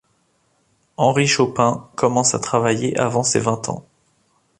[0.97, 3.85] Henri Chopin, commence à travailler avant ses vingt ans.